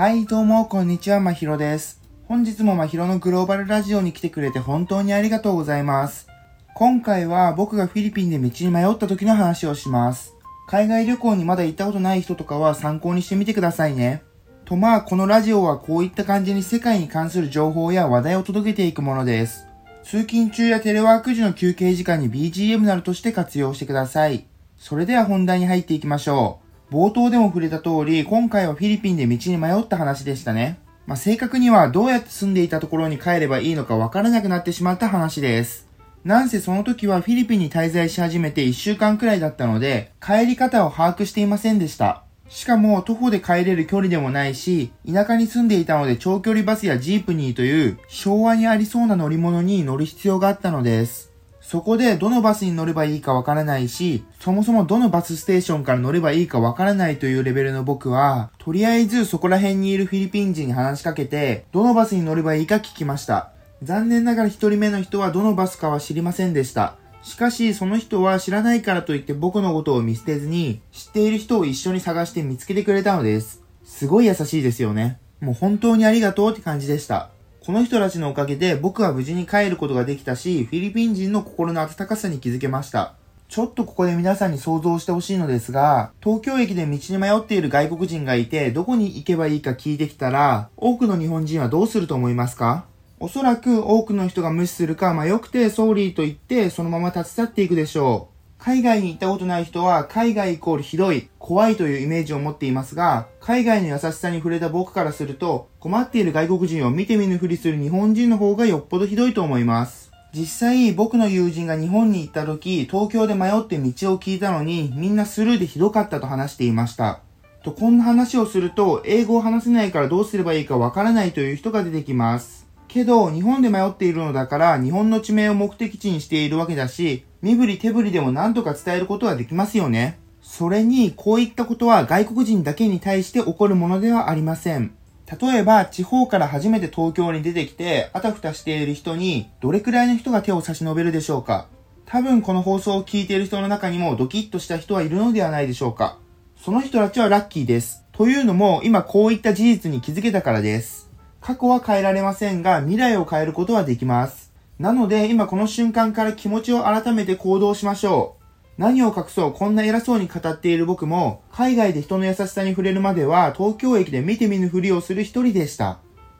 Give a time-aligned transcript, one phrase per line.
[0.00, 2.00] はい、どうも、こんにちは、まひろです。
[2.26, 6.26] 本日もまひろのグローバルラジオに来てくれて本当にありがとうございます。
[6.74, 10.34] 今回は僕がフィリピンで道に迷った時の話をします。
[10.66, 14.22] 海外旅行にまだ行ったことない人とかは参考にしてみてくださいね。
[14.64, 19.66] とまあ、このラジオはこういった感じに世界に関する情報や話題を届けていくものです。
[20.02, 24.46] 通勤中やテレワーク時の休憩時間に BGM などとして活用してください。
[24.78, 26.69] それでは本題に入っていきましょう。
[26.90, 30.80] 冒頭でも触れた通り、今回はフィリピンで道に迷った話でしたね。
[31.06, 35.88] まあ、正確にはどうやって住んでいたところに帰ればいいのかわからなくなってしまった話です。
[36.24, 42.24] なんせその時はフィリピンに滞在し始めて1週間くらいだったので、帰り方を把握していませんでした。
[42.48, 51.29] しかも徒歩で帰れる距離でもないし、田舎に住んでいたので長距離バスやジープニーという昭和にありそうな乗り物に乗る必要があったのです。
[51.60, 63.52] そこでどのバスに乗ればいいかわからないし、そもそもどのバスステーションから乗ればいいかわからないというレベルの僕は、とりあえずそこら辺にいるフィリピン人に話しかけて、どのバスに乗ればいいか聞きました。
[63.82, 66.96] 残念ながら一人目の人はどのバスかは知りませんでした。
[67.22, 73.62] しかし、その人は知らないからといって僕のことを見捨てずに、知っている人を一緒に探して見つけてくれたのです。
[73.84, 75.18] すごい優しいですよね。
[75.40, 77.30] もう本当にありがとうって感じでした。
[77.60, 83.14] この人たちのおかげで僕は無事に帰ることができたし、フィリピン人の心の温かさに気づけました。
[83.48, 92.86] ちょっとここで皆さんに想像してほしいのですが、東京駅で道に迷っている外国人がいて、どこに行けばいいか聞いてきたら、多くの日本人はどうすると思いますか？
[93.18, 98.29] おそらく多くの人が無視するか、まあ、よくてソーリーと言って、そのまま立ち去っていくでしょう。
[98.62, 110.12] 海外に行ったことない人は、海外イコールひどい、怖いというイメージを持っていますが、海外の優しさに触れた僕からすると、困っている外国人を見て見ぬふりする日本人の方がよっぽどひどいと思います。
[110.34, 117.20] 実際、僕の友人が日本に行った時、東京で迷って道を聞いたのに、みんなスルーでひどかったと話していました。
[117.62, 122.59] と、こんな話をすると、英語を話せないからどうすればいいかわからないという人が出てきます。
[122.92, 130.18] けど、日本で迷っているのだから、日本の地名を目的地にしているわけだし、身振り手振りでも何とか伝えることはできますよね。
[130.42, 134.94] それに、こういったことは外国人だけに対して起こるものではありません。
[135.40, 141.68] 例えば、地方から初めて東京に出てきて、あたふたしている人に、どれくらいの人が手を差し伸べるでしょうか
[142.06, 146.18] 多分この放送を聞いている人の中にもドキッとした人はいるのではないでしょうか
[146.56, 148.04] その人たちはラッキーです。
[148.10, 151.09] というのも、今こういった事実に気づけたからです。
[151.40, 154.52] 過去は変えられませんが、未来を変えることはできます。
[154.78, 158.40] なので、今この瞬間から気持ちを改めて行動しましょう。
[158.80, 165.98] 何を隠そう、こんな偉そうに語っている僕も、海外で人の優しさに触れるまでは、東京駅で見て見ぬふりをする一人でした。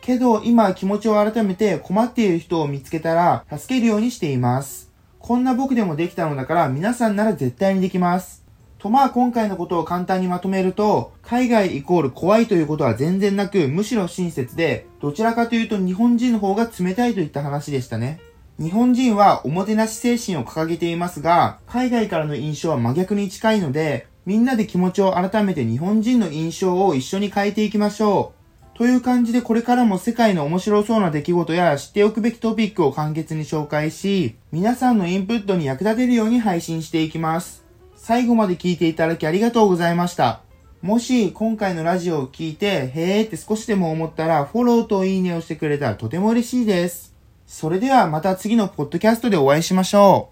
[0.00, 4.90] けど、今気持ちを改めて困っている人を見つけたら、助けるようにしています。
[5.18, 8.41] こんな僕でもできたのだから、皆さんなら絶対にできます。
[8.82, 18.18] とまあ今回のことを簡単にまとめると、海外イコール怖いということは全然なく、むしろ親切で、どちらかというと日本人の方が冷たいといった話でしたね。
[18.58, 28.32] 日本人はおもてなし精神を掲げていますが、海外からの印象は真逆に近いので、みんなで気持ちを改めて日本人の印象を一緒に変えていきましょ
[28.74, 28.76] う。
[28.76, 37.61] という感じでこれからも世界の面白そうな出来事や知っておくべきトピックを簡潔に紹介し、皆さんのインプットに役立てるように配信していきます。
[38.04, 40.40] 最後まで聞いていただきありがとうございました。
[40.80, 47.14] もし今回のラジオを聞いて、へーって少しでも思ったら、フォローといいねをしてくれたらとても嬉しいです。
[47.46, 50.30] それではまた次のポッドキャストでお会いしましょ